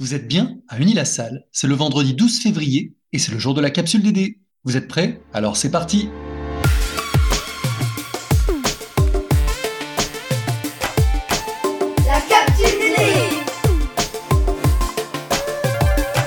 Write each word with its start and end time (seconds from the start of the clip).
Vous 0.00 0.12
êtes 0.12 0.26
bien 0.26 0.56
à 0.68 0.80
Unilassal, 0.80 1.44
c'est 1.52 1.68
le 1.68 1.76
vendredi 1.76 2.14
12 2.14 2.40
février 2.40 2.96
et 3.12 3.20
c'est 3.20 3.30
le 3.30 3.38
jour 3.38 3.54
de 3.54 3.60
la 3.60 3.70
capsule 3.70 4.02
DD. 4.02 4.40
Vous 4.64 4.76
êtes 4.76 4.88
prêts? 4.88 5.20
Alors 5.32 5.56
c'est 5.56 5.70
parti 5.70 6.08
La 12.08 12.20
capsule 12.28 12.76
DD 12.80 12.98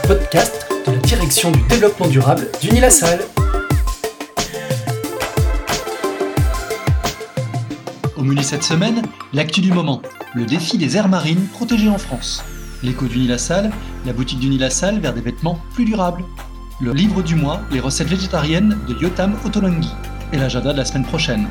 Podcast 0.08 0.66
de 0.88 0.94
la 0.94 1.00
direction 1.00 1.52
du 1.52 1.62
développement 1.64 2.08
durable 2.08 2.50
d'Unilassal. 2.62 3.20
Au 8.16 8.24
menu 8.24 8.44
cette 8.44 8.64
semaine, 8.64 9.02
l'actu 9.34 9.60
du 9.60 9.74
moment, 9.74 10.02
le 10.36 10.46
défi 10.46 10.78
des 10.78 10.96
aires 10.96 11.10
marines 11.10 11.48
protégées 11.48 11.90
en 11.90 11.98
France. 11.98 12.46
L'écho 12.84 13.08
du 13.08 13.18
Nil-la-Salle, 13.18 13.72
la 14.06 14.14
boutique 14.14 14.40
du 14.40 14.50
Nil-la-Salle 14.50 15.00
vers 15.00 15.14
des 15.14 15.22
vêtements 15.22 15.60
plus 15.74 15.84
durables. 15.84 16.24
Le 16.80 16.94
livre 16.94 17.24
du 17.24 17.34
mois, 17.34 17.62
les 17.72 17.80
recettes 17.80 18.08
végétariennes 18.08 18.78
de 18.88 18.94
Yotam 18.94 19.36
Otolongi. 19.44 19.90
Et 20.32 20.38
l'agenda 20.38 20.74
de 20.74 20.78
la 20.78 20.86
semaine 20.86 21.06
prochaine. 21.06 21.48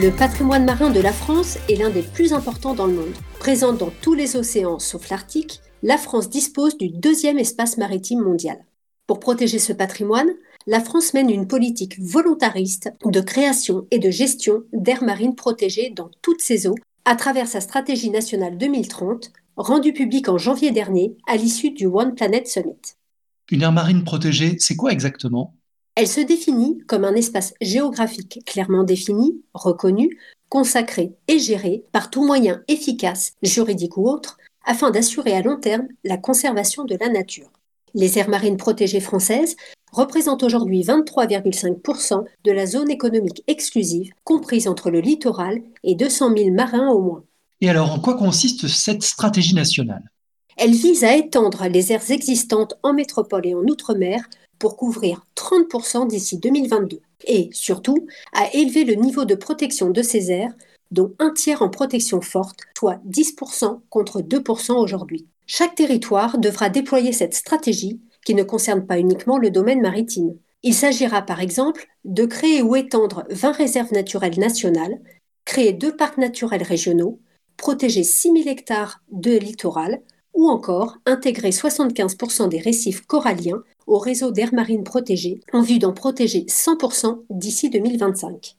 Le 0.00 0.10
patrimoine 0.10 0.64
marin 0.64 0.90
de 0.90 1.00
la 1.00 1.12
France 1.12 1.58
est 1.68 1.74
l'un 1.74 1.90
des 1.90 2.02
plus 2.02 2.32
importants 2.32 2.74
dans 2.74 2.86
le 2.86 2.94
monde. 2.94 3.14
Présent 3.40 3.74
dans 3.74 3.90
tous 4.00 4.14
les 4.14 4.36
océans 4.36 4.78
sauf 4.78 5.10
l'Arctique, 5.10 5.60
la 5.82 5.96
France 5.96 6.28
dispose 6.28 6.76
du 6.76 6.88
deuxième 6.88 7.38
espace 7.38 7.76
maritime 7.76 8.20
mondial. 8.20 8.64
Pour 9.06 9.20
protéger 9.20 9.58
ce 9.58 9.72
patrimoine, 9.72 10.30
la 10.66 10.80
France 10.80 11.14
mène 11.14 11.30
une 11.30 11.46
politique 11.46 11.98
volontariste 12.00 12.92
de 13.04 13.20
création 13.20 13.86
et 13.90 13.98
de 13.98 14.10
gestion 14.10 14.64
d'aires 14.72 15.04
marines 15.04 15.34
protégées 15.34 15.90
dans 15.94 16.10
toutes 16.20 16.42
ses 16.42 16.66
eaux 16.66 16.74
à 17.04 17.16
travers 17.16 17.48
sa 17.48 17.60
stratégie 17.60 18.10
nationale 18.10 18.58
2030, 18.58 19.32
rendue 19.56 19.94
publique 19.94 20.28
en 20.28 20.36
janvier 20.36 20.72
dernier 20.72 21.16
à 21.26 21.36
l'issue 21.36 21.70
du 21.70 21.86
One 21.86 22.14
Planet 22.14 22.46
Summit. 22.46 22.96
Une 23.50 23.62
aire 23.62 23.72
marine 23.72 24.04
protégée, 24.04 24.56
c'est 24.58 24.76
quoi 24.76 24.92
exactement? 24.92 25.54
Elle 25.94 26.06
se 26.06 26.20
définit 26.20 26.78
comme 26.86 27.04
un 27.04 27.14
espace 27.14 27.54
géographique 27.60 28.40
clairement 28.44 28.84
défini, 28.84 29.40
reconnu, 29.54 30.18
consacré 30.48 31.14
et 31.28 31.38
géré 31.38 31.84
par 31.92 32.10
tout 32.10 32.24
moyen 32.24 32.62
efficace, 32.68 33.32
juridique 33.42 33.96
ou 33.96 34.08
autre, 34.08 34.37
afin 34.64 34.90
d'assurer 34.90 35.34
à 35.34 35.42
long 35.42 35.58
terme 35.58 35.88
la 36.04 36.16
conservation 36.16 36.84
de 36.84 36.96
la 37.00 37.08
nature. 37.08 37.50
Les 37.94 38.18
aires 38.18 38.28
marines 38.28 38.56
protégées 38.56 39.00
françaises 39.00 39.56
représentent 39.92 40.42
aujourd'hui 40.42 40.82
23,5% 40.82 42.24
de 42.44 42.52
la 42.52 42.66
zone 42.66 42.90
économique 42.90 43.42
exclusive, 43.46 44.12
comprise 44.24 44.68
entre 44.68 44.90
le 44.90 45.00
littoral 45.00 45.60
et 45.84 45.94
200 45.94 46.36
000 46.36 46.50
marins 46.50 46.88
au 46.90 47.00
moins. 47.00 47.24
Et 47.60 47.68
alors, 47.68 47.92
en 47.92 47.98
quoi 47.98 48.14
consiste 48.14 48.68
cette 48.68 49.02
stratégie 49.02 49.54
nationale? 49.54 50.04
Elle 50.56 50.72
vise 50.72 51.04
à 51.04 51.16
étendre 51.16 51.66
les 51.68 51.92
aires 51.92 52.10
existantes 52.10 52.74
en 52.82 52.92
métropole 52.92 53.46
et 53.46 53.54
en 53.54 53.62
outre-mer 53.62 54.28
pour 54.58 54.76
couvrir 54.76 55.24
30% 55.36 56.08
d'ici 56.08 56.38
2022 56.38 57.00
et 57.26 57.48
surtout 57.52 58.06
à 58.32 58.52
élever 58.54 58.84
le 58.84 58.94
niveau 58.94 59.24
de 59.24 59.34
protection 59.34 59.90
de 59.90 60.02
ces 60.02 60.30
aires, 60.30 60.52
dont 60.90 61.14
un 61.18 61.30
tiers 61.30 61.62
en 61.62 61.68
protection 61.68 62.20
forte, 62.20 62.60
soit 62.76 63.00
10% 63.08 63.80
contre 63.90 64.20
2% 64.20 64.72
aujourd'hui. 64.72 65.26
Chaque 65.46 65.74
territoire 65.74 66.38
devra 66.38 66.68
déployer 66.68 67.12
cette 67.12 67.34
stratégie 67.34 68.00
qui 68.24 68.34
ne 68.34 68.42
concerne 68.42 68.86
pas 68.86 68.98
uniquement 68.98 69.38
le 69.38 69.50
domaine 69.50 69.80
maritime. 69.80 70.34
Il 70.62 70.74
s'agira 70.74 71.22
par 71.22 71.40
exemple 71.40 71.86
de 72.04 72.26
créer 72.26 72.62
ou 72.62 72.76
étendre 72.76 73.24
20 73.30 73.52
réserves 73.52 73.92
naturelles 73.92 74.38
nationales, 74.38 75.00
créer 75.44 75.72
deux 75.72 75.96
parcs 75.96 76.18
naturels 76.18 76.62
régionaux, 76.62 77.20
protéger 77.56 78.02
6000 78.02 78.48
hectares 78.48 79.00
de 79.10 79.32
littoral, 79.38 80.00
ou 80.34 80.48
encore 80.48 80.98
intégrer 81.06 81.50
75% 81.50 82.48
des 82.48 82.60
récifs 82.60 83.06
coralliens 83.06 83.62
au 83.86 83.98
réseau 83.98 84.30
d'air 84.30 84.54
marine 84.54 84.84
protégées 84.84 85.40
en 85.52 85.62
vue 85.62 85.78
d'en 85.78 85.92
protéger 85.92 86.44
100% 86.48 87.24
d'ici 87.30 87.70
2025. 87.70 88.56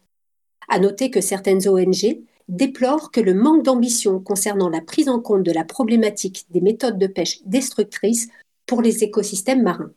À 0.70 0.80
noter 0.80 1.10
que 1.10 1.20
certaines 1.20 1.68
ONG 1.68 2.20
déplorent 2.48 3.12
que 3.12 3.20
le 3.20 3.34
manque 3.34 3.64
d'ambition 3.64 4.20
concernant 4.20 4.70
la 4.70 4.82
prise 4.82 5.10
en 5.10 5.20
compte 5.20 5.44
de 5.44 5.52
la 5.52 5.64
problématique 5.64 6.46
des 6.52 6.62
méthodes 6.62 7.00
de 7.00 7.08
pêche 7.08 7.40
destructrices 7.46 8.28
pour 8.66 8.82
les 8.82 9.04
écosystèmes 9.04 9.64
marins. 9.64 9.92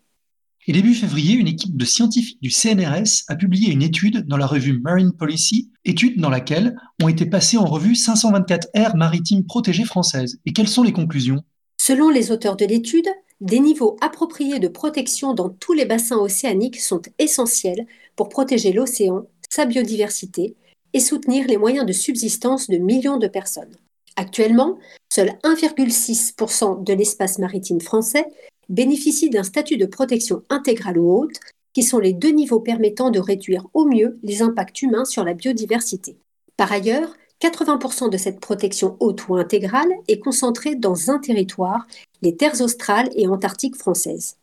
Et 0.66 0.72
début 0.72 0.94
février, 0.94 1.34
une 1.34 1.48
équipe 1.48 1.76
de 1.76 1.84
scientifiques 1.84 2.40
du 2.40 2.50
CNRS 2.50 3.24
a 3.28 3.34
publié 3.34 3.72
une 3.72 3.82
étude 3.82 4.26
dans 4.28 4.36
la 4.36 4.46
revue 4.46 4.78
Marine 4.78 5.12
Policy, 5.12 5.70
étude 5.84 6.20
dans 6.20 6.30
laquelle 6.30 6.76
ont 7.02 7.08
été 7.08 7.26
passées 7.26 7.58
en 7.58 7.64
revue 7.64 7.96
524 7.96 8.68
aires 8.74 8.96
maritimes 8.96 9.44
protégées 9.44 9.84
françaises. 9.84 10.38
Et 10.46 10.52
quelles 10.52 10.68
sont 10.68 10.84
les 10.84 10.92
conclusions? 10.92 11.42
Selon 11.80 12.10
les 12.10 12.30
auteurs 12.30 12.56
de 12.56 12.64
l'étude, 12.64 13.08
des 13.40 13.58
niveaux 13.58 13.96
appropriés 14.00 14.60
de 14.60 14.68
protection 14.68 15.34
dans 15.34 15.48
tous 15.48 15.72
les 15.72 15.84
bassins 15.84 16.18
océaniques 16.18 16.80
sont 16.80 17.02
essentiels 17.18 17.86
pour 18.14 18.28
protéger 18.28 18.72
l'océan, 18.72 19.26
sa 19.50 19.66
biodiversité 19.66 20.54
et 20.92 21.00
soutenir 21.00 21.46
les 21.46 21.56
moyens 21.56 21.86
de 21.86 21.92
subsistance 21.92 22.68
de 22.68 22.78
millions 22.78 23.18
de 23.18 23.28
personnes. 23.28 23.74
Actuellement, 24.16 24.78
seul 25.12 25.30
1,6% 25.42 26.84
de 26.84 26.92
l'espace 26.92 27.38
maritime 27.38 27.80
français 27.80 28.26
bénéficie 28.68 29.30
d'un 29.30 29.42
statut 29.42 29.76
de 29.76 29.86
protection 29.86 30.42
intégrale 30.48 30.98
ou 30.98 31.10
haute, 31.12 31.40
qui 31.72 31.82
sont 31.82 31.98
les 31.98 32.12
deux 32.12 32.30
niveaux 32.30 32.60
permettant 32.60 33.10
de 33.10 33.18
réduire 33.18 33.66
au 33.72 33.86
mieux 33.86 34.18
les 34.22 34.42
impacts 34.42 34.82
humains 34.82 35.04
sur 35.04 35.24
la 35.24 35.34
biodiversité. 35.34 36.16
Par 36.56 36.70
ailleurs, 36.70 37.14
80% 37.40 38.10
de 38.10 38.16
cette 38.16 38.40
protection 38.40 38.96
haute 39.00 39.26
ou 39.28 39.36
intégrale 39.36 39.90
est 40.06 40.20
concentrée 40.20 40.76
dans 40.76 41.10
un 41.10 41.18
territoire, 41.18 41.86
les 42.20 42.36
terres 42.36 42.60
australes 42.60 43.10
et 43.16 43.26
antarctiques 43.26 43.76
françaises. 43.76 44.36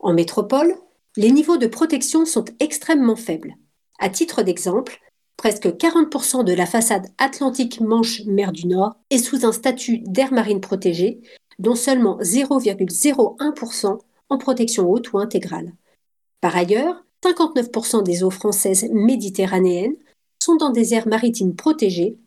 En 0.00 0.12
métropole, 0.12 0.74
les 1.16 1.30
niveaux 1.30 1.58
de 1.58 1.66
protection 1.66 2.24
sont 2.24 2.46
extrêmement 2.58 3.16
faibles. 3.16 3.54
À 4.00 4.08
titre 4.08 4.42
d'exemple, 4.42 4.98
presque 5.42 5.66
40% 5.66 6.44
de 6.44 6.52
la 6.52 6.66
façade 6.66 7.08
Atlantique-Manche-Mer 7.18 8.52
du 8.52 8.68
Nord 8.68 8.94
est 9.10 9.18
sous 9.18 9.44
un 9.44 9.50
statut 9.50 9.98
d'aire 10.06 10.32
marine 10.32 10.60
protégée, 10.60 11.20
dont 11.58 11.74
seulement 11.74 12.16
0,01% 12.20 13.98
en 14.28 14.38
protection 14.38 14.88
haute 14.88 15.12
ou 15.12 15.18
intégrale. 15.18 15.72
Par 16.40 16.56
ailleurs, 16.56 17.04
59% 17.24 18.04
des 18.04 18.22
eaux 18.22 18.30
françaises 18.30 18.88
méditerranéennes 18.92 19.96
sont 20.40 20.54
dans 20.54 20.70
des 20.70 20.94
aires 20.94 21.08
maritimes 21.08 21.56
protégées 21.56 22.18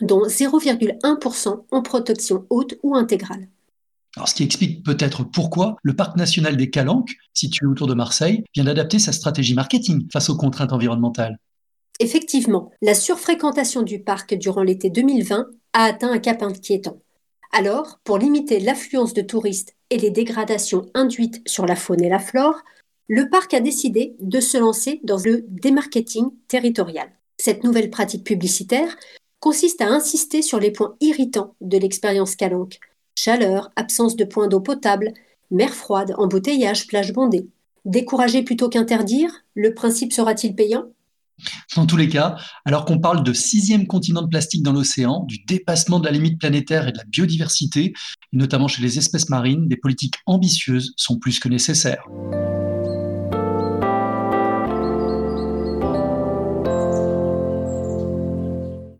dont 0.00 0.26
0,1% 0.26 1.64
en 1.70 1.82
protection 1.82 2.46
haute 2.48 2.78
ou 2.82 2.96
intégrale. 2.96 3.46
Alors, 4.16 4.28
ce 4.28 4.34
qui 4.34 4.42
explique 4.42 4.82
peut-être 4.82 5.22
pourquoi 5.22 5.76
le 5.82 5.94
parc 5.94 6.16
national 6.16 6.56
des 6.56 6.70
Calanques, 6.70 7.12
situé 7.34 7.66
autour 7.66 7.88
de 7.88 7.94
Marseille, 7.94 8.42
vient 8.54 8.64
d'adapter 8.64 8.98
sa 8.98 9.12
stratégie 9.12 9.52
marketing 9.52 10.08
face 10.10 10.30
aux 10.30 10.36
contraintes 10.38 10.72
environnementales. 10.72 11.36
Effectivement, 12.00 12.70
la 12.82 12.94
surfréquentation 12.94 13.82
du 13.82 14.00
parc 14.00 14.34
durant 14.34 14.62
l'été 14.62 14.90
2020 14.90 15.46
a 15.72 15.84
atteint 15.84 16.10
un 16.10 16.18
cap 16.18 16.42
inquiétant. 16.42 16.98
Alors, 17.52 18.00
pour 18.02 18.18
limiter 18.18 18.58
l'affluence 18.58 19.14
de 19.14 19.22
touristes 19.22 19.76
et 19.90 19.98
les 19.98 20.10
dégradations 20.10 20.86
induites 20.94 21.40
sur 21.46 21.66
la 21.66 21.76
faune 21.76 22.02
et 22.02 22.08
la 22.08 22.18
flore, 22.18 22.62
le 23.06 23.28
parc 23.28 23.54
a 23.54 23.60
décidé 23.60 24.16
de 24.18 24.40
se 24.40 24.58
lancer 24.58 25.00
dans 25.04 25.18
le 25.18 25.44
démarketing 25.48 26.30
territorial. 26.48 27.10
Cette 27.36 27.62
nouvelle 27.62 27.90
pratique 27.90 28.24
publicitaire 28.24 28.96
consiste 29.38 29.82
à 29.82 29.88
insister 29.88 30.42
sur 30.42 30.58
les 30.58 30.70
points 30.72 30.96
irritants 31.00 31.54
de 31.60 31.78
l'expérience 31.78 32.34
calanque. 32.34 32.80
Chaleur, 33.14 33.70
absence 33.76 34.16
de 34.16 34.24
points 34.24 34.48
d'eau 34.48 34.60
potable, 34.60 35.12
mer 35.50 35.74
froide, 35.74 36.14
embouteillage, 36.16 36.88
plage 36.88 37.12
bondée. 37.12 37.46
Décourager 37.84 38.42
plutôt 38.42 38.68
qu'interdire, 38.68 39.44
le 39.54 39.74
principe 39.74 40.12
sera-t-il 40.12 40.56
payant? 40.56 40.86
Dans 41.76 41.86
tous 41.86 41.96
les 41.96 42.08
cas, 42.08 42.36
alors 42.64 42.84
qu'on 42.84 42.98
parle 42.98 43.24
de 43.24 43.32
sixième 43.32 43.86
continent 43.86 44.22
de 44.22 44.28
plastique 44.28 44.62
dans 44.62 44.72
l'océan, 44.72 45.24
du 45.24 45.38
dépassement 45.46 45.98
de 45.98 46.06
la 46.06 46.12
limite 46.12 46.38
planétaire 46.38 46.88
et 46.88 46.92
de 46.92 46.98
la 46.98 47.04
biodiversité, 47.04 47.92
notamment 48.32 48.68
chez 48.68 48.82
les 48.82 48.98
espèces 48.98 49.28
marines, 49.28 49.68
des 49.68 49.76
politiques 49.76 50.16
ambitieuses 50.26 50.94
sont 50.96 51.18
plus 51.18 51.40
que 51.40 51.48
nécessaires. 51.48 52.04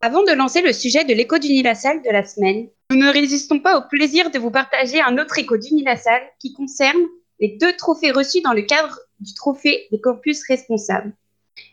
Avant 0.00 0.22
de 0.22 0.32
lancer 0.32 0.60
le 0.60 0.74
sujet 0.74 1.04
de 1.04 1.14
l'écho 1.14 1.38
d'Unilassal 1.38 2.02
de 2.02 2.10
la 2.10 2.26
semaine, 2.26 2.66
nous 2.90 2.98
ne 2.98 3.10
résistons 3.10 3.58
pas 3.58 3.78
au 3.78 3.88
plaisir 3.88 4.30
de 4.30 4.38
vous 4.38 4.50
partager 4.50 5.00
un 5.00 5.16
autre 5.16 5.38
écho 5.38 5.56
d'Unilassal 5.56 6.20
qui 6.40 6.52
concerne 6.52 7.00
les 7.40 7.56
deux 7.58 7.74
trophées 7.76 8.10
reçus 8.10 8.42
dans 8.42 8.52
le 8.52 8.62
cadre 8.62 8.98
du 9.20 9.32
trophée 9.32 9.86
des 9.90 10.00
campus 10.00 10.42
responsables. 10.46 11.14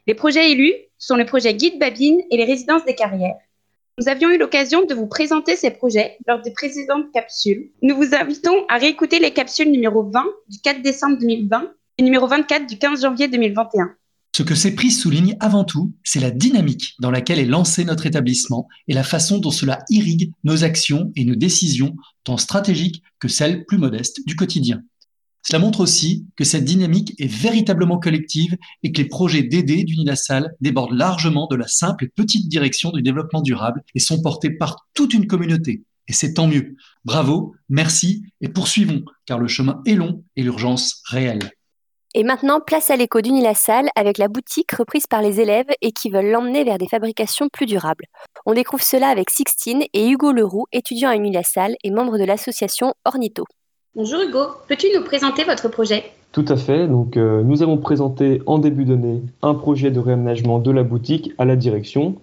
Les 0.07 0.15
projets 0.15 0.51
élus 0.51 0.73
sont 0.97 1.15
le 1.15 1.25
projet 1.25 1.53
Guide 1.53 1.79
Babine 1.79 2.21
et 2.31 2.37
les 2.37 2.45
résidences 2.45 2.85
des 2.85 2.95
carrières. 2.95 3.35
Nous 3.99 4.07
avions 4.07 4.29
eu 4.29 4.37
l'occasion 4.37 4.83
de 4.85 4.95
vous 4.95 5.05
présenter 5.05 5.55
ces 5.55 5.69
projets 5.69 6.17
lors 6.27 6.41
des 6.41 6.51
précédentes 6.51 7.11
capsules. 7.13 7.71
Nous 7.83 7.95
vous 7.95 8.15
invitons 8.15 8.65
à 8.67 8.77
réécouter 8.77 9.19
les 9.19 9.31
capsules 9.31 9.69
numéro 9.69 10.03
20 10.03 10.25
du 10.49 10.59
4 10.59 10.81
décembre 10.81 11.17
2020 11.19 11.71
et 11.99 12.03
numéro 12.03 12.25
24 12.25 12.65
du 12.65 12.79
15 12.79 13.01
janvier 13.01 13.27
2021. 13.27 13.91
Ce 14.35 14.43
que 14.43 14.55
ces 14.55 14.73
prises 14.73 14.99
soulignent 14.99 15.35
avant 15.39 15.65
tout, 15.65 15.93
c'est 16.03 16.21
la 16.21 16.31
dynamique 16.31 16.95
dans 16.99 17.11
laquelle 17.11 17.37
est 17.37 17.45
lancé 17.45 17.83
notre 17.83 18.05
établissement 18.05 18.67
et 18.87 18.93
la 18.93 19.03
façon 19.03 19.37
dont 19.37 19.51
cela 19.51 19.79
irrigue 19.89 20.31
nos 20.43 20.63
actions 20.63 21.11
et 21.15 21.25
nos 21.25 21.35
décisions, 21.35 21.95
tant 22.23 22.37
stratégiques 22.37 23.03
que 23.19 23.27
celles 23.27 23.65
plus 23.65 23.77
modestes 23.77 24.25
du 24.25 24.35
quotidien. 24.35 24.81
Cela 25.43 25.59
montre 25.59 25.79
aussi 25.79 26.27
que 26.35 26.43
cette 26.43 26.65
dynamique 26.65 27.13
est 27.19 27.31
véritablement 27.31 27.97
collective 27.97 28.57
et 28.83 28.91
que 28.91 29.01
les 29.01 29.07
projets 29.07 29.43
d'aider 29.43 29.83
d'Unilassal 29.83 30.55
débordent 30.61 30.93
largement 30.93 31.47
de 31.47 31.55
la 31.55 31.67
simple 31.67 32.05
et 32.05 32.09
petite 32.09 32.47
direction 32.47 32.91
du 32.91 33.01
développement 33.01 33.41
durable 33.41 33.83
et 33.95 33.99
sont 33.99 34.21
portés 34.21 34.51
par 34.51 34.87
toute 34.93 35.13
une 35.13 35.27
communauté. 35.27 35.83
Et 36.07 36.13
c'est 36.13 36.33
tant 36.33 36.47
mieux. 36.47 36.75
Bravo, 37.05 37.53
merci 37.69 38.23
et 38.41 38.49
poursuivons, 38.49 39.03
car 39.25 39.39
le 39.39 39.47
chemin 39.47 39.81
est 39.85 39.95
long 39.95 40.23
et 40.35 40.43
l'urgence 40.43 41.01
réelle. 41.05 41.51
Et 42.13 42.23
maintenant, 42.23 42.59
place 42.59 42.89
à 42.89 42.97
l'écho 42.97 43.21
d'Unilassal 43.21 43.87
avec 43.95 44.17
la 44.17 44.27
boutique 44.27 44.73
reprise 44.73 45.07
par 45.07 45.21
les 45.21 45.39
élèves 45.39 45.69
et 45.81 45.93
qui 45.93 46.09
veulent 46.09 46.29
l'emmener 46.29 46.65
vers 46.65 46.77
des 46.77 46.89
fabrications 46.89 47.47
plus 47.47 47.65
durables. 47.65 48.05
On 48.45 48.53
découvre 48.53 48.83
cela 48.83 49.07
avec 49.07 49.29
Sixtine 49.29 49.83
et 49.93 50.09
Hugo 50.09 50.33
Leroux, 50.33 50.65
étudiant 50.73 51.09
à 51.09 51.15
Unilassal 51.15 51.75
et 51.85 51.91
membre 51.91 52.17
de 52.17 52.25
l'association 52.25 52.93
Ornito. 53.05 53.45
Bonjour 53.93 54.21
Hugo, 54.21 54.39
peux-tu 54.69 54.87
nous 54.95 55.03
présenter 55.03 55.43
votre 55.43 55.67
projet? 55.67 56.05
Tout 56.31 56.45
à 56.47 56.55
fait, 56.55 56.87
donc 56.87 57.17
euh, 57.17 57.43
nous 57.43 57.61
avons 57.61 57.75
présenté 57.75 58.41
en 58.45 58.57
début 58.57 58.85
d'année 58.85 59.21
un 59.41 59.53
projet 59.53 59.91
de 59.91 59.99
réaménagement 59.99 60.59
de 60.59 60.71
la 60.71 60.83
boutique 60.83 61.33
à 61.37 61.43
la 61.43 61.57
direction, 61.57 62.15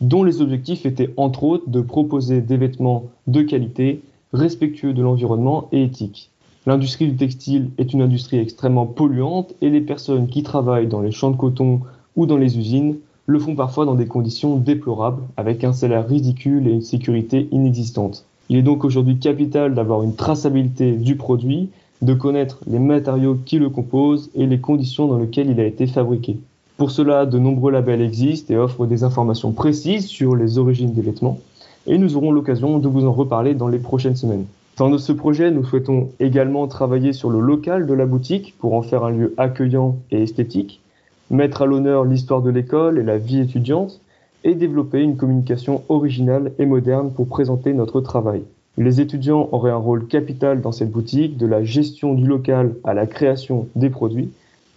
dont 0.00 0.22
les 0.22 0.40
objectifs 0.40 0.86
étaient 0.86 1.12
entre 1.16 1.42
autres 1.42 1.68
de 1.68 1.80
proposer 1.80 2.42
des 2.42 2.56
vêtements 2.56 3.06
de 3.26 3.42
qualité, 3.42 4.02
respectueux 4.32 4.92
de 4.92 5.02
l'environnement 5.02 5.68
et 5.72 5.82
éthiques. 5.82 6.30
L'industrie 6.64 7.08
du 7.08 7.16
textile 7.16 7.70
est 7.76 7.92
une 7.92 8.02
industrie 8.02 8.38
extrêmement 8.38 8.86
polluante 8.86 9.52
et 9.60 9.68
les 9.68 9.80
personnes 9.80 10.28
qui 10.28 10.44
travaillent 10.44 10.86
dans 10.86 11.00
les 11.00 11.10
champs 11.10 11.32
de 11.32 11.36
coton 11.36 11.80
ou 12.14 12.26
dans 12.26 12.36
les 12.36 12.56
usines 12.56 12.98
le 13.26 13.40
font 13.40 13.56
parfois 13.56 13.84
dans 13.84 13.96
des 13.96 14.06
conditions 14.06 14.58
déplorables, 14.58 15.24
avec 15.36 15.64
un 15.64 15.72
salaire 15.72 16.06
ridicule 16.06 16.68
et 16.68 16.72
une 16.72 16.82
sécurité 16.82 17.48
inexistante. 17.50 18.24
Il 18.48 18.56
est 18.56 18.62
donc 18.62 18.84
aujourd'hui 18.84 19.18
capital 19.18 19.74
d'avoir 19.74 20.02
une 20.02 20.14
traçabilité 20.14 20.92
du 20.92 21.16
produit, 21.16 21.70
de 22.02 22.14
connaître 22.14 22.60
les 22.66 22.78
matériaux 22.78 23.36
qui 23.44 23.58
le 23.58 23.70
composent 23.70 24.30
et 24.34 24.46
les 24.46 24.60
conditions 24.60 25.06
dans 25.06 25.18
lesquelles 25.18 25.50
il 25.50 25.60
a 25.60 25.64
été 25.64 25.86
fabriqué. 25.86 26.38
Pour 26.76 26.90
cela, 26.90 27.26
de 27.26 27.38
nombreux 27.38 27.72
labels 27.72 28.02
existent 28.02 28.52
et 28.52 28.58
offrent 28.58 28.86
des 28.86 29.02
informations 29.02 29.52
précises 29.52 30.06
sur 30.06 30.36
les 30.36 30.58
origines 30.58 30.92
des 30.92 31.02
vêtements, 31.02 31.38
et 31.86 31.98
nous 31.98 32.16
aurons 32.16 32.30
l'occasion 32.30 32.78
de 32.78 32.88
vous 32.88 33.06
en 33.06 33.12
reparler 33.12 33.54
dans 33.54 33.68
les 33.68 33.78
prochaines 33.78 34.16
semaines. 34.16 34.44
Dans 34.76 34.96
ce 34.98 35.12
projet, 35.12 35.50
nous 35.50 35.64
souhaitons 35.64 36.10
également 36.20 36.66
travailler 36.66 37.14
sur 37.14 37.30
le 37.30 37.40
local 37.40 37.86
de 37.86 37.94
la 37.94 38.04
boutique 38.04 38.54
pour 38.58 38.74
en 38.74 38.82
faire 38.82 39.04
un 39.04 39.10
lieu 39.10 39.34
accueillant 39.38 39.96
et 40.10 40.22
esthétique, 40.22 40.82
mettre 41.30 41.62
à 41.62 41.66
l'honneur 41.66 42.04
l'histoire 42.04 42.42
de 42.42 42.50
l'école 42.50 42.98
et 42.98 43.02
la 43.02 43.16
vie 43.16 43.40
étudiante, 43.40 44.00
et 44.44 44.54
développer 44.54 45.02
une 45.02 45.16
communication 45.16 45.82
originale 45.88 46.52
et 46.58 46.66
moderne 46.66 47.12
pour 47.12 47.28
présenter 47.28 47.72
notre 47.72 48.00
travail. 48.00 48.42
Les 48.78 49.00
étudiants 49.00 49.48
auraient 49.52 49.70
un 49.70 49.76
rôle 49.76 50.06
capital 50.06 50.60
dans 50.60 50.72
cette 50.72 50.90
boutique, 50.90 51.38
de 51.38 51.46
la 51.46 51.64
gestion 51.64 52.14
du 52.14 52.26
local 52.26 52.74
à 52.84 52.92
la 52.92 53.06
création 53.06 53.68
des 53.74 53.90
produits, 53.90 54.30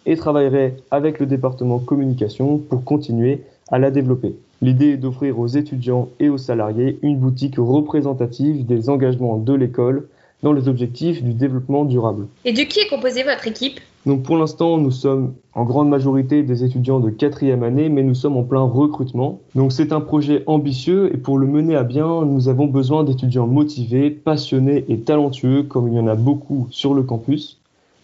et 0.06 0.16
travailleraient 0.16 0.78
avec 0.90 1.20
le 1.20 1.26
département 1.26 1.80
communication 1.80 2.58
pour 2.58 2.84
continuer 2.84 3.42
à 3.70 3.78
la 3.78 3.92
développer. 3.92 4.36
L'idée 4.62 4.92
est 4.92 4.98
d'offrir 4.98 5.40
aux 5.40 5.48
étudiants 5.48 6.10
et 6.20 6.30
aux 6.30 6.38
salariés 6.38 6.98
une 7.02 7.18
boutique 7.18 7.56
représentative 7.58 8.66
des 8.66 8.90
engagements 8.90 9.38
de 9.38 9.54
l'école 9.54 10.08
dans 10.44 10.54
les 10.54 10.68
objectifs 10.68 11.24
du 11.24 11.34
développement 11.34 11.86
durable. 11.86 12.28
Et 12.46 12.54
de 12.54 12.62
qui 12.62 12.80
est 12.80 12.90
composée 12.90 13.24
votre 13.24 13.48
équipe? 13.48 13.80
Donc 14.06 14.24
pour 14.24 14.38
l'instant, 14.38 14.78
nous 14.78 14.92
sommes 14.92 15.34
en 15.54 15.66
grande 15.66 15.90
majorité 15.90 16.42
des 16.42 16.64
étudiants 16.64 17.02
de 17.02 17.10
quatrième 17.10 17.64
année, 17.64 17.90
mais 17.90 18.02
nous 18.02 18.16
sommes 18.16 18.38
en 18.38 18.44
plein 18.44 18.62
recrutement. 18.62 19.42
Donc 19.56 19.74
c'est 19.74 19.92
un 19.92 20.00
projet 20.00 20.44
ambitieux 20.48 21.14
et 21.14 21.18
pour 21.18 21.38
le 21.38 21.46
mener 21.46 21.76
à 21.76 21.84
bien, 21.84 22.24
nous 22.24 22.48
avons 22.48 22.66
besoin 22.66 23.04
d'étudiants 23.04 23.46
motivés, 23.46 24.10
passionnés 24.10 24.86
et 24.88 25.02
talentueux 25.02 25.64
comme 25.64 25.90
il 25.90 25.96
y 25.96 26.00
en 26.00 26.08
a 26.08 26.16
beaucoup 26.16 26.68
sur 26.72 26.94
le 26.94 27.04
campus. 27.04 27.60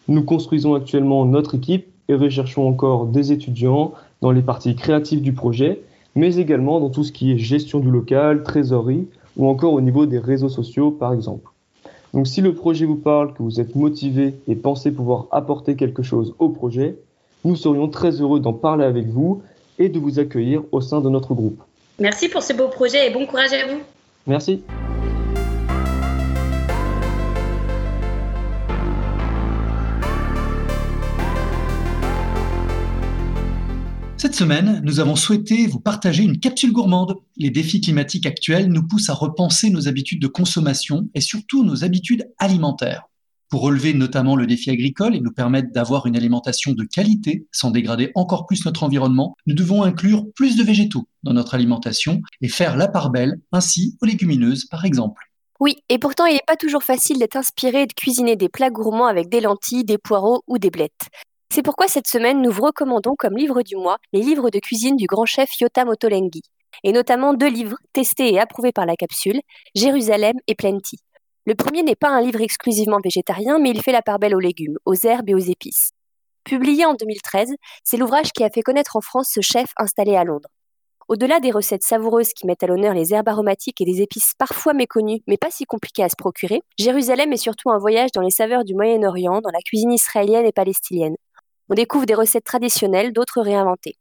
Nous 0.10 0.24
construisons 0.24 0.76
actuellement 0.76 1.26
notre 1.26 1.56
équipe 1.56 1.88
et 2.10 2.16
recherchons 2.16 2.68
encore 2.68 3.06
des 3.08 3.32
étudiants 3.32 3.94
dans 4.22 4.32
les 4.32 4.42
parties 4.42 4.76
créatives 4.76 5.22
du 5.22 5.34
projet, 5.34 5.82
mais 6.16 6.36
également 6.36 6.80
dans 6.80 6.90
tout 6.90 7.04
ce 7.04 7.14
qui 7.14 7.32
est 7.32 7.38
gestion 7.38 7.80
du 7.80 7.90
local, 7.90 8.44
trésorerie 8.44 9.08
ou 9.38 9.48
encore 9.48 9.74
au 9.74 9.82
niveau 9.82 10.06
des 10.06 10.20
réseaux 10.20 10.50
sociaux 10.50 10.92
par 10.92 11.14
exemple. 11.14 11.50
Donc 12.16 12.28
si 12.28 12.40
le 12.40 12.56
projet 12.56 12.86
vous 12.86 12.96
parle, 12.96 13.34
que 13.34 13.44
vous 13.44 13.60
êtes 13.60 13.76
motivé 13.76 14.36
et 14.48 14.56
pensez 14.56 14.90
pouvoir 14.90 15.26
apporter 15.32 15.76
quelque 15.76 16.02
chose 16.02 16.34
au 16.40 16.48
projet, 16.48 16.96
nous 17.44 17.58
serions 17.58 17.90
très 17.90 18.22
heureux 18.22 18.40
d'en 18.40 18.54
parler 18.54 18.86
avec 18.86 19.08
vous 19.08 19.44
et 19.80 19.90
de 19.90 20.00
vous 20.00 20.18
accueillir 20.18 20.64
au 20.72 20.80
sein 20.80 21.02
de 21.02 21.10
notre 21.10 21.34
groupe. 21.34 21.62
Merci 22.00 22.30
pour 22.30 22.42
ce 22.42 22.54
beau 22.54 22.70
projet 22.70 23.06
et 23.06 23.14
bon 23.14 23.26
courage 23.26 23.52
à 23.52 23.68
vous. 23.68 23.82
Merci. 24.28 24.64
Cette 34.36 34.50
semaine, 34.50 34.82
nous 34.84 35.00
avons 35.00 35.16
souhaité 35.16 35.66
vous 35.66 35.80
partager 35.80 36.22
une 36.22 36.42
capsule 36.42 36.74
gourmande. 36.74 37.16
Les 37.38 37.52
défis 37.52 37.80
climatiques 37.80 38.26
actuels 38.26 38.68
nous 38.68 38.86
poussent 38.86 39.10
à 39.10 39.14
repenser 39.14 39.70
nos 39.70 39.88
habitudes 39.88 40.22
de 40.22 40.28
consommation 40.28 41.08
et 41.14 41.22
surtout 41.22 41.64
nos 41.64 41.86
habitudes 41.86 42.30
alimentaires. 42.38 43.04
Pour 43.48 43.62
relever 43.62 43.94
notamment 43.94 44.36
le 44.36 44.46
défi 44.46 44.72
agricole 44.72 45.16
et 45.16 45.22
nous 45.22 45.32
permettre 45.32 45.72
d'avoir 45.72 46.06
une 46.06 46.18
alimentation 46.18 46.74
de 46.74 46.84
qualité 46.84 47.48
sans 47.54 47.72
dégrader 47.72 48.12
encore 48.14 48.46
plus 48.46 48.66
notre 48.66 48.84
environnement, 48.84 49.38
nous 49.46 49.56
devons 49.56 49.84
inclure 49.84 50.26
plus 50.36 50.58
de 50.58 50.64
végétaux 50.64 51.08
dans 51.24 51.32
notre 51.32 51.54
alimentation 51.54 52.22
et 52.42 52.50
faire 52.50 52.76
la 52.76 52.90
part 52.90 53.12
belle 53.12 53.40
ainsi 53.54 53.96
aux 54.02 54.06
légumineuses 54.06 54.66
par 54.66 54.84
exemple. 54.84 55.32
Oui, 55.62 55.78
et 55.88 55.98
pourtant 55.98 56.26
il 56.26 56.34
n'est 56.34 56.42
pas 56.46 56.58
toujours 56.58 56.84
facile 56.84 57.20
d'être 57.20 57.38
inspiré 57.38 57.84
et 57.84 57.88
de 57.88 57.94
cuisiner 57.94 58.36
des 58.36 58.50
plats 58.50 58.70
gourmands 58.70 59.08
avec 59.08 59.30
des 59.30 59.40
lentilles, 59.40 59.86
des 59.86 59.98
poireaux 59.98 60.44
ou 60.46 60.58
des 60.58 60.72
blettes. 60.72 61.08
C'est 61.56 61.64
pourquoi 61.64 61.88
cette 61.88 62.10
semaine, 62.10 62.42
nous 62.42 62.52
vous 62.52 62.64
recommandons 62.64 63.16
comme 63.18 63.38
livre 63.38 63.62
du 63.62 63.78
mois 63.78 63.98
les 64.12 64.20
livres 64.20 64.50
de 64.50 64.60
cuisine 64.60 64.98
du 64.98 65.06
grand 65.06 65.24
chef 65.24 65.58
Yotam 65.62 65.88
Ottolenghi, 65.88 66.42
et 66.84 66.92
notamment 66.92 67.34
deux 67.34 67.48
livres 67.48 67.78
testés 67.94 68.34
et 68.34 68.42
approuvés 68.42 68.74
par 68.74 68.86
la 68.86 68.98
capsule, 68.98 69.40
Jérusalem 69.74 70.36
et 70.48 70.56
Plenty. 70.56 70.98
Le 71.46 71.56
premier 71.56 71.82
n'est 71.82 71.96
pas 71.96 72.10
un 72.10 72.20
livre 72.20 72.42
exclusivement 72.42 73.00
végétarien, 73.02 73.58
mais 73.58 73.70
il 73.70 73.82
fait 73.82 73.94
la 73.94 74.02
part 74.02 74.20
belle 74.20 74.36
aux 74.36 74.42
légumes, 74.42 74.78
aux 74.84 74.96
herbes 74.96 75.30
et 75.30 75.34
aux 75.34 75.38
épices. 75.38 75.92
Publié 76.44 76.86
en 76.86 76.94
2013, 76.94 77.54
c'est 77.86 77.96
l'ouvrage 77.96 78.34
qui 78.34 78.44
a 78.44 78.50
fait 78.50 78.62
connaître 78.62 78.98
en 78.98 79.02
France 79.02 79.30
ce 79.34 79.40
chef 79.40 79.72
installé 79.78 80.18
à 80.18 80.26
Londres. 80.26 80.50
Au-delà 81.08 81.40
des 81.40 81.52
recettes 81.52 81.84
savoureuses 81.84 82.34
qui 82.34 82.48
mettent 82.48 82.64
à 82.64 82.68
l'honneur 82.68 82.94
les 82.94 83.14
herbes 83.14 83.30
aromatiques 83.30 83.80
et 83.80 83.86
des 83.86 84.02
épices 84.02 84.34
parfois 84.38 84.74
méconnues, 84.74 85.22
mais 85.26 85.38
pas 85.38 85.52
si 85.52 85.64
compliquées 85.64 86.04
à 86.04 86.10
se 86.10 86.18
procurer, 86.18 86.60
Jérusalem 86.78 87.32
est 87.32 87.38
surtout 87.38 87.70
un 87.70 87.78
voyage 87.78 88.12
dans 88.14 88.24
les 88.24 88.30
saveurs 88.30 88.66
du 88.66 88.76
Moyen-Orient, 88.76 89.40
dans 89.40 89.52
la 89.54 89.62
cuisine 89.62 89.94
israélienne 89.94 90.46
et 90.46 90.52
palestinienne, 90.52 91.16
on 91.70 91.76
découvre 91.76 92.06
des 92.06 92.16
recettes 92.16 92.44
traditionnelles, 92.44 93.14
d'autres 93.14 93.42
réinventées. 93.42 93.96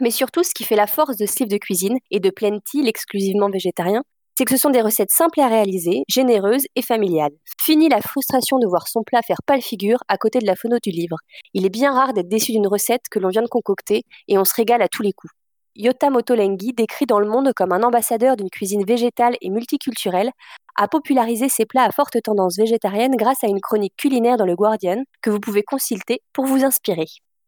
Mais 0.00 0.10
surtout, 0.10 0.42
ce 0.42 0.52
qui 0.54 0.64
fait 0.64 0.76
la 0.76 0.86
force 0.86 1.16
de 1.16 1.26
ce 1.26 1.40
livre 1.40 1.50
de 1.50 1.58
cuisine 1.58 1.98
et 2.10 2.20
de 2.20 2.30
Plenty, 2.30 2.82
l'exclusivement 2.82 3.48
végétarien, 3.48 4.02
c'est 4.36 4.44
que 4.44 4.50
ce 4.50 4.60
sont 4.60 4.70
des 4.70 4.80
recettes 4.80 5.12
simples 5.12 5.40
à 5.40 5.46
réaliser, 5.46 6.02
généreuses 6.08 6.64
et 6.74 6.82
familiales. 6.82 7.30
Fini 7.60 7.88
la 7.88 8.00
frustration 8.00 8.58
de 8.58 8.66
voir 8.66 8.88
son 8.88 9.04
plat 9.04 9.22
faire 9.22 9.42
pâle 9.46 9.62
figure 9.62 9.98
à 10.08 10.16
côté 10.16 10.40
de 10.40 10.46
la 10.46 10.56
photo 10.56 10.76
du 10.82 10.90
livre. 10.90 11.16
Il 11.52 11.64
est 11.64 11.70
bien 11.70 11.92
rare 11.92 12.12
d'être 12.12 12.28
déçu 12.28 12.50
d'une 12.50 12.66
recette 12.66 13.02
que 13.10 13.20
l'on 13.20 13.28
vient 13.28 13.42
de 13.42 13.48
concocter 13.48 14.02
et 14.26 14.36
on 14.36 14.44
se 14.44 14.54
régale 14.54 14.82
à 14.82 14.88
tous 14.88 15.02
les 15.02 15.12
coups. 15.12 15.32
Yota 15.76 16.10
Motolenghi, 16.10 16.72
décrit 16.72 17.06
dans 17.06 17.18
le 17.18 17.28
monde 17.28 17.52
comme 17.54 17.72
un 17.72 17.82
ambassadeur 17.82 18.36
d'une 18.36 18.50
cuisine 18.50 18.84
végétale 18.84 19.36
et 19.40 19.50
multiculturelle, 19.50 20.30
a 20.76 20.88
popularisé 20.88 21.48
ses 21.48 21.66
plats 21.66 21.84
à 21.84 21.90
forte 21.90 22.20
tendance 22.22 22.56
végétarienne 22.56 23.16
grâce 23.16 23.44
à 23.44 23.48
une 23.48 23.60
chronique 23.60 23.94
culinaire 23.96 24.36
dans 24.36 24.46
le 24.46 24.56
Guardian 24.56 25.02
que 25.22 25.30
vous 25.30 25.40
pouvez 25.40 25.62
consulter 25.62 26.22
pour 26.32 26.46
vous 26.46 26.64
inspirer. 26.64 27.06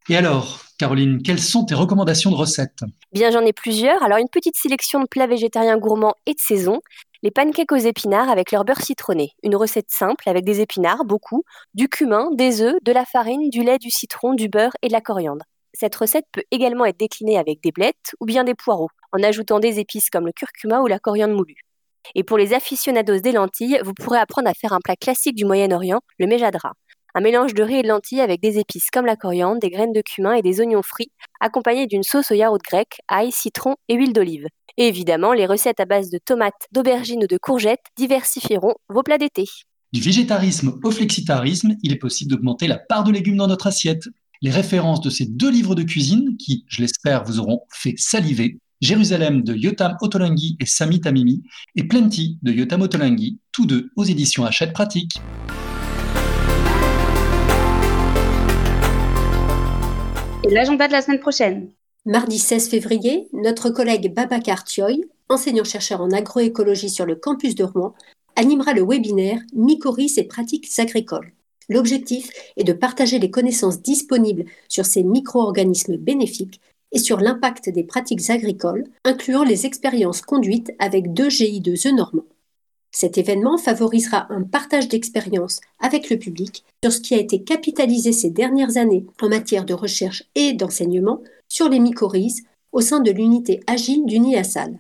Et 0.09 0.17
alors, 0.17 0.61
Caroline, 0.79 1.21
quelles 1.21 1.41
sont 1.41 1.65
tes 1.65 1.75
recommandations 1.75 2.31
de 2.31 2.37
recettes? 2.37 2.85
Bien, 3.13 3.31
j'en 3.31 3.45
ai 3.45 3.53
plusieurs. 3.53 4.03
Alors, 4.05 4.19
une 4.19 4.29
petite 4.29 4.57
sélection 4.57 5.01
de 5.01 5.07
plats 5.07 5.27
végétariens 5.27 5.79
gourmands 5.79 6.15
et 6.27 6.33
de 6.33 6.39
saison. 6.39 6.81
Les 7.23 7.33
pancakes 7.33 7.73
aux 7.73 7.77
épinards 7.77 8.29
avec 8.29 8.53
leur 8.53 8.65
beurre 8.65 8.81
citronné. 8.81 9.33
Une 9.43 9.57
recette 9.57 9.91
simple 9.91 10.29
avec 10.29 10.45
des 10.45 10.61
épinards, 10.61 11.05
beaucoup, 11.05 11.43
du 11.75 11.89
cumin, 11.89 12.31
des 12.35 12.63
œufs, 12.63 12.77
de 12.85 12.93
la 12.93 13.05
farine, 13.05 13.51
du 13.51 13.65
lait, 13.65 13.79
du 13.79 13.91
citron, 13.91 14.35
du 14.35 14.49
beurre 14.49 14.77
et 14.83 14.89
de 14.89 14.93
la 14.93 15.01
coriandre. 15.01 15.45
Cette 15.73 15.97
recette 15.97 16.27
peut 16.31 16.45
également 16.53 16.85
être 16.85 16.99
déclinée 16.99 17.37
avec 17.37 17.61
des 17.63 17.73
blettes 17.73 18.15
ou 18.21 18.27
bien 18.27 18.45
des 18.45 18.55
poireaux, 18.55 18.91
en 19.13 19.23
ajoutant 19.23 19.59
des 19.59 19.81
épices 19.81 20.09
comme 20.09 20.27
le 20.27 20.33
curcuma 20.33 20.81
ou 20.81 20.87
la 20.87 21.01
coriandre 21.01 21.35
moulue. 21.35 21.66
Et 22.15 22.25
pour 22.25 22.39
les 22.39 22.55
aficionados 22.55 23.21
des 23.21 23.33
lentilles, 23.33 23.81
vous 23.85 23.95
pourrez 23.95 24.19
apprendre 24.19 24.49
à 24.49 24.55
faire 24.55 24.73
un 24.73 24.81
plat 24.81 24.97
classique 24.97 25.37
du 25.37 25.45
Moyen-Orient, 25.45 26.01
le 26.19 26.27
mejadra. 26.27 26.73
Un 27.15 27.21
mélange 27.21 27.55
de 27.55 27.63
riz 27.63 27.77
et 27.77 27.83
de 27.83 27.89
lentilles 27.89 28.21
avec 28.21 28.43
des 28.43 28.59
épices 28.59 28.91
comme 28.91 29.07
la 29.07 29.17
coriandre, 29.17 29.59
des 29.59 29.71
graines 29.71 29.95
de 29.95 30.03
cumin 30.03 30.35
et 30.35 30.43
des 30.43 30.61
oignons 30.61 30.83
frits, 30.83 31.11
accompagné 31.41 31.87
d'une 31.87 32.03
sauce 32.03 32.31
au 32.31 32.35
yaourt 32.35 32.61
grec, 32.63 32.99
ail, 33.09 33.33
citron 33.33 33.75
et 33.89 33.95
huile 33.95 34.13
d'olive. 34.13 34.47
Et 34.77 34.89
évidemment, 34.89 35.33
les 35.33 35.47
recettes 35.47 35.81
à 35.81 35.87
base 35.87 36.11
de 36.11 36.19
tomates, 36.23 36.67
d'aubergines 36.73 37.25
ou 37.25 37.27
de 37.27 37.39
courgettes 37.39 37.87
diversifieront 37.97 38.75
vos 38.91 39.03
plats 39.03 39.17
d'été. 39.17 39.47
Du 39.93 40.01
végétarisme 40.01 40.79
au 40.85 40.91
flexitarisme, 40.91 41.77
il 41.83 41.93
est 41.93 41.97
possible 41.97 42.33
d'augmenter 42.33 42.67
la 42.67 42.77
part 42.77 43.05
de 43.05 43.13
légumes 43.13 43.37
dans 43.37 43.47
notre 43.47 43.69
assiette. 43.69 44.05
Les 44.43 44.51
références 44.51 45.01
de 45.01 45.09
ces 45.09 45.25
deux 45.25 45.51
livres 45.51 45.75
de 45.75 45.85
cuisine, 45.85 46.37
qui, 46.39 46.67
je 46.69 46.83
l'espère, 46.83 47.25
vous 47.25 47.41
auront 47.41 47.63
fait 47.73 47.95
saliver, 47.97 48.59
Jérusalem 48.83 49.43
de 49.43 49.55
Yotam 49.55 49.97
Ottolenghi 50.03 50.59
et 50.61 50.67
Sami 50.67 51.01
Tamimi, 51.01 51.43
et 51.77 51.85
Plenty 51.85 52.39
de 52.43 52.53
Yotam 52.53 52.83
Ottolenghi, 52.83 53.39
tous 53.51 53.65
deux 53.65 53.89
aux 53.97 54.05
éditions 54.05 54.45
Hachette 54.45 54.75
Pratique. 54.75 55.19
Et 60.45 60.51
l'agenda 60.51 60.87
de 60.89 60.93
la 60.93 61.01
semaine 61.01 61.21
prochaine 61.21 61.71
Mardi 62.05 62.39
16 62.39 62.69
février, 62.69 63.29
notre 63.33 63.71
collègue 63.71 64.15
Babacar 64.15 64.63
Thioy, 64.65 65.07
enseignant-chercheur 65.31 66.03
en 66.03 66.11
agroécologie 66.11 66.91
sur 66.91 67.07
le 67.07 67.17
campus 67.17 67.55
de 67.55 67.65
Rouen, 67.65 67.95
animera 68.37 68.75
le 68.75 68.83
webinaire 68.83 69.41
Mycorhizes 69.55 70.19
et 70.19 70.25
pratiques 70.25 70.69
agricoles. 70.79 71.33
L'objectif 71.71 72.31
est 72.59 72.65
de 72.65 72.75
partager 72.75 73.19
les 73.19 73.31
connaissances 73.31 73.81
disponibles 73.81 74.45
sur 74.69 74.85
ces 74.85 75.03
micro-organismes 75.03 75.97
bénéfiques 75.97 76.61
et 76.97 76.99
sur 76.99 77.21
l'impact 77.21 77.69
des 77.69 77.85
pratiques 77.85 78.31
agricoles, 78.31 78.85
incluant 79.05 79.45
les 79.45 79.67
expériences 79.67 80.23
conduites 80.23 80.73
avec 80.79 81.13
deux 81.13 81.29
GI2E 81.29 81.95
normands. 81.95 82.25
Cet 82.91 83.19
événement 83.19 83.59
favorisera 83.59 84.27
un 84.31 84.43
partage 84.43 84.89
d'expériences 84.89 85.61
avec 85.79 86.09
le 86.09 86.19
public 86.19 86.65
sur 86.83 86.91
ce 86.91 87.03
qui 87.03 87.15
a 87.15 87.19
été 87.19 87.43
capitalisé 87.43 88.13
ces 88.13 88.31
dernières 88.31 88.79
années 88.79 89.05
en 89.21 89.29
matière 89.29 89.67
de 89.67 89.75
recherche 89.75 90.25
et 90.35 90.55
d'enseignement 90.55 91.21
sur 91.49 91.69
les 91.69 91.81
mycorhizes 91.81 92.45
au 92.73 92.81
sein 92.81 93.01
de 93.01 93.11
l'unité 93.11 93.61
agile 93.67 94.07
du 94.07 94.19
NIASAL. 94.19 94.79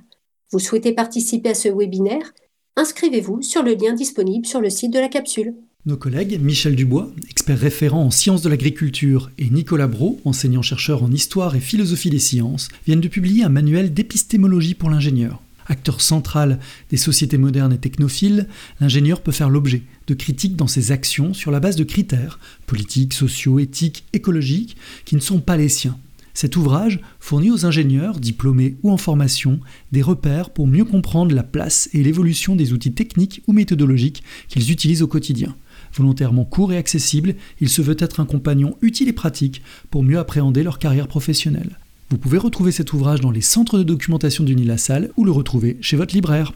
Vous 0.50 0.58
souhaitez 0.58 0.92
participer 0.92 1.50
à 1.50 1.54
ce 1.54 1.68
webinaire? 1.68 2.32
Inscrivez-vous 2.76 3.42
sur 3.42 3.62
le 3.62 3.74
lien 3.74 3.92
disponible 3.92 4.46
sur 4.46 4.62
le 4.62 4.70
site 4.70 4.94
de 4.94 5.00
la 5.00 5.08
capsule. 5.08 5.54
Nos 5.86 5.96
collègues 5.96 6.40
Michel 6.42 6.74
Dubois, 6.74 7.12
expert 7.30 7.60
référent 7.60 8.02
en 8.02 8.10
sciences 8.10 8.42
de 8.42 8.48
l'agriculture, 8.48 9.30
et 9.38 9.50
Nicolas 9.50 9.86
Brault, 9.86 10.20
enseignant-chercheur 10.24 11.04
en 11.04 11.12
histoire 11.12 11.54
et 11.54 11.60
philosophie 11.60 12.10
des 12.10 12.18
sciences, 12.18 12.70
viennent 12.86 13.00
de 13.00 13.06
publier 13.06 13.44
un 13.44 13.50
manuel 13.50 13.94
d'épistémologie 13.94 14.74
pour 14.74 14.90
l'ingénieur. 14.90 15.40
Acteur 15.68 16.00
central 16.00 16.58
des 16.90 16.96
sociétés 16.96 17.38
modernes 17.38 17.72
et 17.72 17.78
technophiles, 17.78 18.48
l'ingénieur 18.80 19.20
peut 19.20 19.30
faire 19.30 19.48
l'objet 19.48 19.82
de 20.08 20.14
critiques 20.14 20.56
dans 20.56 20.66
ses 20.66 20.90
actions 20.90 21.32
sur 21.34 21.52
la 21.52 21.60
base 21.60 21.76
de 21.76 21.84
critères 21.84 22.40
politiques, 22.66 23.14
sociaux, 23.14 23.60
éthiques, 23.60 24.06
écologiques 24.12 24.76
qui 25.04 25.14
ne 25.14 25.20
sont 25.20 25.38
pas 25.38 25.56
les 25.56 25.68
siens. 25.68 25.96
Cet 26.34 26.56
ouvrage 26.56 26.98
fournit 27.20 27.52
aux 27.52 27.64
ingénieurs, 27.64 28.18
diplômés 28.18 28.74
ou 28.82 28.90
en 28.90 28.96
formation, 28.96 29.60
des 29.92 30.02
repères 30.02 30.50
pour 30.50 30.66
mieux 30.66 30.84
comprendre 30.84 31.32
la 31.32 31.44
place 31.44 31.88
et 31.92 32.02
l'évolution 32.02 32.56
des 32.56 32.72
outils 32.72 32.92
techniques 32.92 33.42
ou 33.46 33.52
méthodologiques 33.52 34.24
qu'ils 34.48 34.72
utilisent 34.72 35.02
au 35.02 35.06
quotidien. 35.06 35.54
Volontairement 35.96 36.44
court 36.44 36.72
et 36.72 36.76
accessible, 36.76 37.36
il 37.60 37.70
se 37.70 37.80
veut 37.80 37.96
être 37.98 38.20
un 38.20 38.26
compagnon 38.26 38.76
utile 38.82 39.08
et 39.08 39.14
pratique 39.14 39.62
pour 39.90 40.02
mieux 40.02 40.18
appréhender 40.18 40.62
leur 40.62 40.78
carrière 40.78 41.08
professionnelle. 41.08 41.78
Vous 42.10 42.18
pouvez 42.18 42.38
retrouver 42.38 42.70
cet 42.70 42.92
ouvrage 42.92 43.20
dans 43.20 43.30
les 43.30 43.40
centres 43.40 43.78
de 43.78 43.82
documentation 43.82 44.44
du 44.44 44.54
Nil-la-Salle 44.54 45.10
ou 45.16 45.24
le 45.24 45.32
retrouver 45.32 45.78
chez 45.80 45.96
votre 45.96 46.14
libraire. 46.14 46.52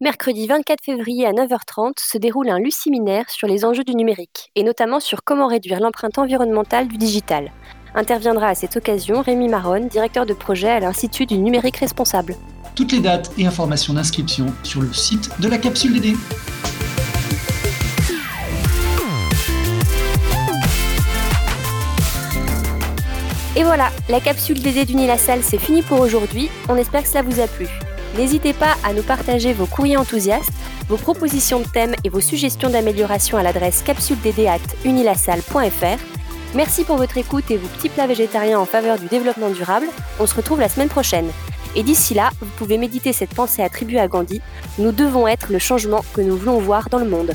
Mercredi 0.00 0.46
24 0.46 0.78
février 0.82 1.26
à 1.26 1.32
9h30 1.32 1.94
se 2.00 2.18
déroule 2.18 2.48
un 2.48 2.58
luciminaire 2.58 3.28
sur 3.28 3.46
les 3.46 3.64
enjeux 3.64 3.84
du 3.84 3.94
numérique, 3.94 4.50
et 4.54 4.62
notamment 4.62 5.00
sur 5.00 5.22
comment 5.22 5.48
réduire 5.48 5.80
l'empreinte 5.80 6.18
environnementale 6.18 6.88
du 6.88 6.96
digital. 6.96 7.52
Interviendra 7.94 8.48
à 8.48 8.54
cette 8.54 8.76
occasion 8.76 9.22
Rémi 9.22 9.48
Maronne, 9.48 9.88
directeur 9.88 10.24
de 10.24 10.34
projet 10.34 10.70
à 10.70 10.80
l'Institut 10.80 11.26
du 11.26 11.36
numérique 11.36 11.78
responsable. 11.78 12.36
Toutes 12.74 12.92
les 12.92 13.00
dates 13.00 13.32
et 13.38 13.46
informations 13.46 13.94
d'inscription 13.94 14.46
sur 14.62 14.80
le 14.80 14.92
site 14.92 15.30
de 15.40 15.48
la 15.48 15.58
capsule 15.58 16.00
DD. 16.00 16.16
Et 23.58 23.64
voilà, 23.64 23.90
la 24.08 24.20
capsule 24.20 24.62
DD 24.62 24.84
du 24.84 24.94
Salle, 25.18 25.42
c'est 25.42 25.58
fini 25.58 25.82
pour 25.82 25.98
aujourd'hui. 25.98 26.48
On 26.68 26.76
espère 26.76 27.02
que 27.02 27.08
cela 27.08 27.22
vous 27.22 27.40
a 27.40 27.48
plu. 27.48 27.66
N'hésitez 28.16 28.52
pas 28.52 28.76
à 28.84 28.92
nous 28.92 29.02
partager 29.02 29.52
vos 29.52 29.66
courriers 29.66 29.96
enthousiastes, 29.96 30.52
vos 30.88 30.96
propositions 30.96 31.58
de 31.58 31.66
thèmes 31.66 31.96
et 32.04 32.08
vos 32.08 32.20
suggestions 32.20 32.70
d'amélioration 32.70 33.36
à 33.36 33.42
l'adresse 33.42 33.82
capsuleddd.unilasalle.fr. 33.82 35.98
Merci 36.54 36.84
pour 36.84 36.98
votre 36.98 37.18
écoute 37.18 37.50
et 37.50 37.56
vos 37.56 37.66
petits 37.66 37.88
plats 37.88 38.06
végétariens 38.06 38.60
en 38.60 38.64
faveur 38.64 38.96
du 38.96 39.06
développement 39.06 39.50
durable. 39.50 39.88
On 40.20 40.26
se 40.26 40.36
retrouve 40.36 40.60
la 40.60 40.68
semaine 40.68 40.88
prochaine. 40.88 41.32
Et 41.74 41.82
d'ici 41.82 42.14
là, 42.14 42.30
vous 42.40 42.46
pouvez 42.58 42.78
méditer 42.78 43.12
cette 43.12 43.34
pensée 43.34 43.64
attribuée 43.64 43.98
à 43.98 44.06
Gandhi. 44.06 44.40
Nous 44.78 44.92
devons 44.92 45.26
être 45.26 45.50
le 45.50 45.58
changement 45.58 46.04
que 46.14 46.20
nous 46.20 46.36
voulons 46.36 46.60
voir 46.60 46.90
dans 46.90 47.00
le 47.00 47.08
monde. 47.08 47.32